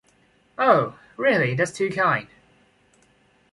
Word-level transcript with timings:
Oh! 0.57 0.97
Really, 1.15 1.53
that’s 1.53 1.73
too 1.77 1.91
kind. 1.91 2.25